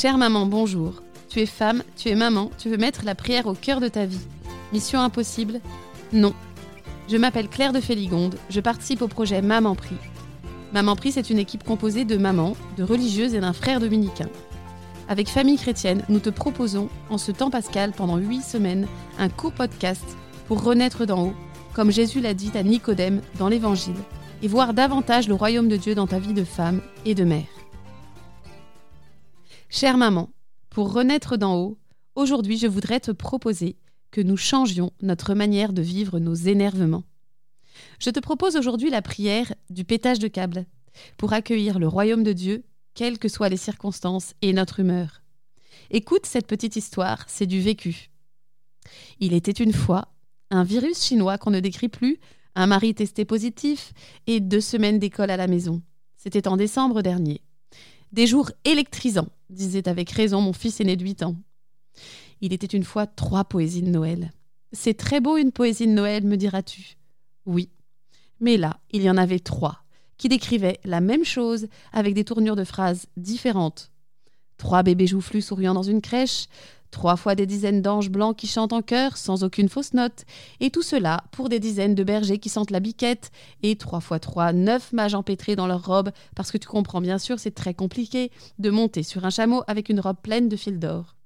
[0.00, 1.02] Chère maman, bonjour.
[1.28, 4.06] Tu es femme, tu es maman, tu veux mettre la prière au cœur de ta
[4.06, 4.20] vie.
[4.72, 5.60] Mission impossible
[6.12, 6.34] Non.
[7.08, 9.96] Je m'appelle Claire de Féligonde, je participe au projet Maman Prie.
[10.72, 14.28] Maman Prie, c'est une équipe composée de mamans, de religieuses et d'un frère dominicain.
[15.08, 18.86] Avec Famille Chrétienne, nous te proposons, en ce temps pascal, pendant huit semaines,
[19.18, 21.34] un court podcast pour renaître d'en haut,
[21.74, 23.98] comme Jésus l'a dit à Nicodème dans l'Évangile,
[24.44, 27.57] et voir davantage le royaume de Dieu dans ta vie de femme et de mère.
[29.70, 30.30] Chère maman,
[30.70, 31.78] pour renaître d'en haut,
[32.14, 33.76] aujourd'hui je voudrais te proposer
[34.10, 37.04] que nous changions notre manière de vivre nos énervements.
[37.98, 40.64] Je te propose aujourd'hui la prière du pétage de câble
[41.18, 45.22] pour accueillir le royaume de Dieu, quelles que soient les circonstances et notre humeur.
[45.90, 48.10] Écoute cette petite histoire, c'est du vécu.
[49.20, 50.14] Il était une fois
[50.50, 52.18] un virus chinois qu'on ne décrit plus,
[52.54, 53.92] un mari testé positif
[54.26, 55.82] et deux semaines d'école à la maison.
[56.16, 57.42] C'était en décembre dernier.
[58.12, 61.36] Des jours électrisants, disait avec raison mon fils aîné de 8 ans.
[62.40, 64.32] Il était une fois trois poésies de Noël.
[64.72, 66.96] C'est très beau une poésie de Noël, me diras-tu.
[67.46, 67.70] Oui.
[68.40, 69.84] Mais là, il y en avait trois,
[70.16, 73.90] qui décrivaient la même chose avec des tournures de phrases différentes.
[74.56, 76.46] Trois bébés joufflus souriant dans une crèche,
[76.90, 80.24] trois fois des dizaines d'anges blancs qui chantent en chœur sans aucune fausse note,
[80.60, 83.30] et tout cela pour des dizaines de bergers qui sentent la biquette,
[83.62, 87.18] et trois fois trois, neuf mages empêtrés dans leurs robes, parce que tu comprends bien
[87.18, 90.78] sûr, c'est très compliqué de monter sur un chameau avec une robe pleine de fils
[90.78, 91.16] d'or.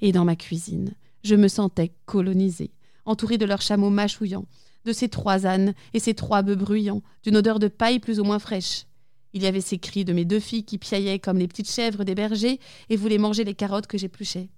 [0.00, 2.72] Et dans ma cuisine, je me sentais colonisée,
[3.04, 4.46] entourée de leurs chameaux mâchouillants,
[4.84, 8.24] de ces trois ânes et ces trois bœufs bruyants, d'une odeur de paille plus ou
[8.24, 8.86] moins fraîche.
[9.32, 12.04] Il y avait ces cris de mes deux filles qui piaillaient comme les petites chèvres
[12.04, 14.50] des bergers et voulaient manger les carottes que j'épluchais.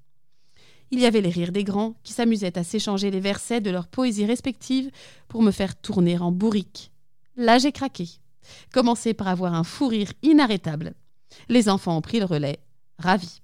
[0.91, 3.89] Il y avait les rires des grands qui s'amusaient à s'échanger les versets de leurs
[3.89, 4.91] poésies respectives
[5.29, 6.93] pour me faire tourner en bourrique.
[7.37, 8.09] Là, j'ai craqué.
[8.73, 10.95] Commencé par avoir un fou rire inarrêtable.
[11.49, 12.61] Les enfants ont pris le relais,
[12.99, 13.41] ravis.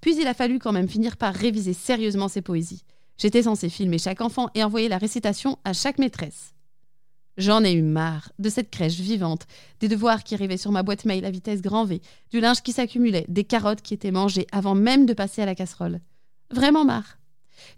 [0.00, 2.82] Puis il a fallu quand même finir par réviser sérieusement ces poésies.
[3.18, 6.54] J'étais censée filmer chaque enfant et envoyer la récitation à chaque maîtresse.
[7.38, 9.46] J'en ai eu marre de cette crèche vivante,
[9.80, 12.72] des devoirs qui arrivaient sur ma boîte mail à vitesse grand V, du linge qui
[12.72, 16.00] s'accumulait, des carottes qui étaient mangées avant même de passer à la casserole.
[16.50, 17.18] Vraiment marre.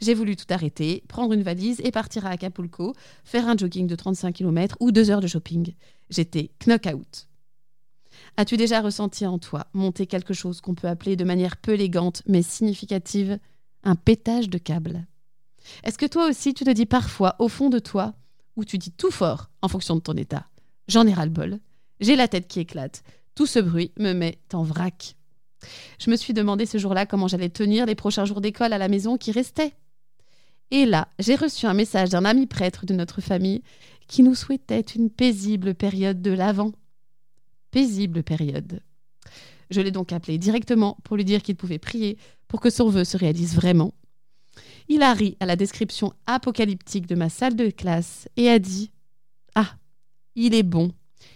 [0.01, 2.95] J'ai voulu tout arrêter, prendre une valise et partir à Acapulco,
[3.25, 5.75] faire un jogging de 35 km ou deux heures de shopping.
[6.11, 7.29] J'étais knock-out.
[8.37, 12.23] As-tu déjà ressenti en toi monter quelque chose qu'on peut appeler de manière peu élégante
[12.27, 13.39] mais significative
[13.85, 15.07] un pétage de câble?
[15.85, 18.15] Est-ce que toi aussi tu te dis parfois, au fond de toi,
[18.57, 20.47] ou tu dis tout fort en fonction de ton état.
[20.89, 21.59] J'en ai ras-le-bol.
[22.01, 23.03] J'ai la tête qui éclate.
[23.35, 25.17] Tout ce bruit me met en vrac.
[25.99, 28.89] Je me suis demandé ce jour-là comment j'allais tenir les prochains jours d'école à la
[28.89, 29.75] maison qui restaient.
[30.71, 33.63] Et là, j'ai reçu un message d'un ami prêtre de notre famille
[34.09, 36.73] qui nous souhaitait une paisible période de l'Avent.
[37.71, 38.81] Paisible période.
[39.71, 43.05] Je l'ai donc appelé directement pour lui dire qu'il pouvait prier pour que son vœu
[43.05, 43.95] se réalise vraiment
[44.89, 48.91] il a ri à la description apocalyptique de ma salle de classe et a dit
[49.55, 49.77] Ah,
[50.35, 50.93] il est bon,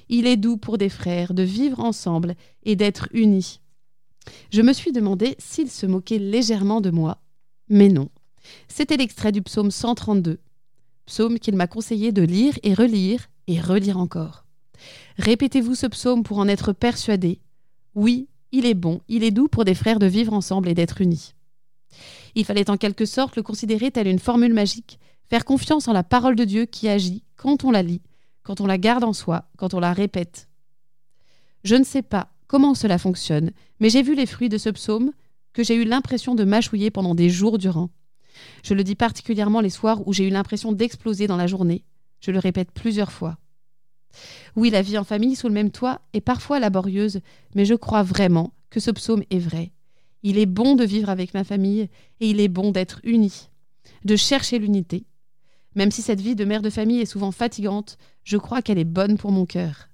[0.08, 3.60] il est doux pour des frères de vivre ensemble et d'être unis.
[4.50, 7.18] Je me suis demandé s'il se moquait légèrement de moi,
[7.68, 8.08] mais non.
[8.68, 10.38] C'était l'extrait du psaume 132,
[11.06, 14.44] psaume qu'il m'a conseillé de lire et relire et relire encore.
[15.16, 17.40] Répétez-vous ce psaume pour en être persuadé.
[17.94, 21.00] Oui, il est bon, il est doux pour des frères de vivre ensemble et d'être
[21.00, 21.34] unis.
[22.34, 26.02] Il fallait en quelque sorte le considérer telle une formule magique, faire confiance en la
[26.02, 28.02] parole de Dieu qui agit quand on la lit,
[28.42, 30.48] quand on la garde en soi, quand on la répète.
[31.64, 33.50] Je ne sais pas comment cela fonctionne,
[33.80, 35.12] mais j'ai vu les fruits de ce psaume
[35.52, 37.90] que j'ai eu l'impression de mâchouiller pendant des jours durant.
[38.62, 41.84] Je le dis particulièrement les soirs où j'ai eu l'impression d'exploser dans la journée.
[42.20, 43.38] Je le répète plusieurs fois.
[44.56, 47.20] Oui, la vie en famille sous le même toit est parfois laborieuse,
[47.54, 49.72] mais je crois vraiment que ce psaume est vrai.
[50.22, 51.88] Il est bon de vivre avec ma famille
[52.20, 53.48] et il est bon d'être uni,
[54.04, 55.06] de chercher l'unité.
[55.74, 58.84] Même si cette vie de mère de famille est souvent fatigante, je crois qu'elle est
[58.84, 59.88] bonne pour mon cœur.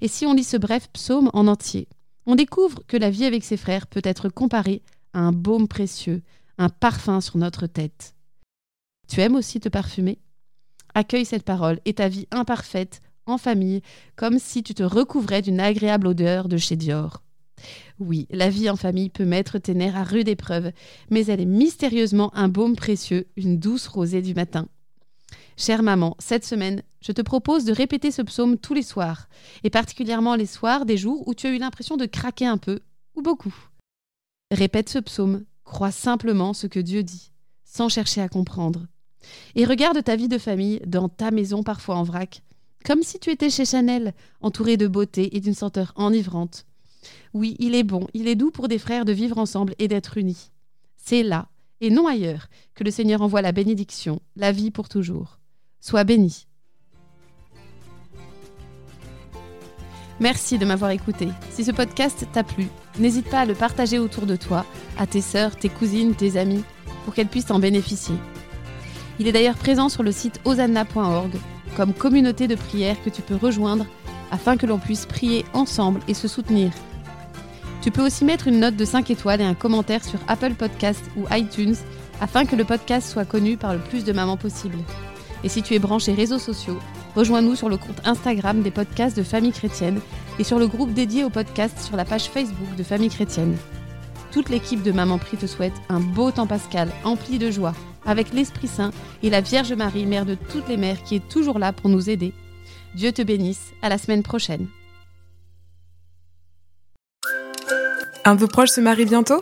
[0.00, 1.88] Et si on lit ce bref psaume en entier,
[2.26, 4.82] on découvre que la vie avec ses frères peut être comparée
[5.12, 6.22] à un baume précieux,
[6.56, 8.14] un parfum sur notre tête.
[9.08, 10.18] Tu aimes aussi te parfumer?
[10.94, 13.82] Accueille cette parole et ta vie imparfaite, en famille,
[14.16, 17.22] comme si tu te recouvrais d'une agréable odeur de chez Dior.
[17.98, 20.72] Oui, la vie en famille peut mettre tes nerfs à rude épreuve,
[21.10, 24.68] mais elle est mystérieusement un baume précieux, une douce rosée du matin.
[25.56, 29.28] Chère maman, cette semaine, je te propose de répéter ce psaume tous les soirs,
[29.64, 32.80] et particulièrement les soirs des jours où tu as eu l'impression de craquer un peu,
[33.16, 33.54] ou beaucoup.
[34.50, 37.32] Répète ce psaume, crois simplement ce que Dieu dit,
[37.64, 38.86] sans chercher à comprendre.
[39.56, 42.42] Et regarde ta vie de famille dans ta maison parfois en vrac,
[42.84, 46.66] comme si tu étais chez Chanel, entourée de beauté et d'une senteur enivrante
[47.34, 50.18] Oui, il est bon, il est doux pour des frères de vivre ensemble et d'être
[50.18, 50.50] unis.
[50.96, 51.48] C'est là,
[51.80, 55.38] et non ailleurs, que le Seigneur envoie la bénédiction, la vie pour toujours.
[55.80, 56.46] Sois béni.
[60.20, 61.28] Merci de m'avoir écouté.
[61.50, 62.66] Si ce podcast t'a plu,
[62.98, 64.66] n'hésite pas à le partager autour de toi,
[64.98, 66.64] à tes sœurs, tes cousines, tes amis,
[67.04, 68.16] pour qu'elles puissent en bénéficier.
[69.20, 71.30] Il est d'ailleurs présent sur le site osanna.org
[71.76, 73.86] comme communauté de prière que tu peux rejoindre
[74.32, 76.72] afin que l'on puisse prier ensemble et se soutenir.
[77.80, 81.02] Tu peux aussi mettre une note de 5 étoiles et un commentaire sur Apple Podcast
[81.16, 81.76] ou iTunes
[82.20, 84.78] afin que le podcast soit connu par le plus de mamans possible.
[85.44, 86.78] Et si tu es branché réseaux sociaux,
[87.14, 90.00] rejoins-nous sur le compte Instagram des podcasts de Famille Chrétienne
[90.38, 93.56] et sur le groupe dédié au podcast sur la page Facebook de Famille Chrétienne.
[94.32, 97.74] Toute l'équipe de Maman Prie te souhaite un beau temps pascal empli de joie,
[98.04, 98.90] avec l'Esprit Saint
[99.22, 102.10] et la Vierge Marie, mère de toutes les mères, qui est toujours là pour nous
[102.10, 102.32] aider.
[102.94, 104.66] Dieu te bénisse, à la semaine prochaine.
[108.28, 109.40] Un de vos proches se marie bientôt?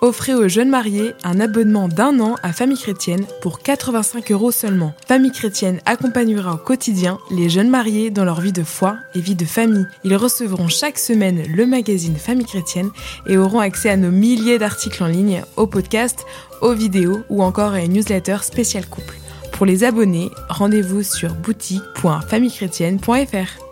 [0.00, 4.92] Offrez aux jeunes mariés un abonnement d'un an à Famille Chrétienne pour 85 euros seulement.
[5.06, 9.36] Famille Chrétienne accompagnera au quotidien les jeunes mariés dans leur vie de foi et vie
[9.36, 9.86] de famille.
[10.02, 12.90] Ils recevront chaque semaine le magazine Famille Chrétienne
[13.28, 16.26] et auront accès à nos milliers d'articles en ligne, aux podcasts,
[16.60, 19.14] aux vidéos ou encore à une newsletter spéciale couple.
[19.52, 23.63] Pour les abonnés, rendez-vous sur boutique.famillechrétienne.fr.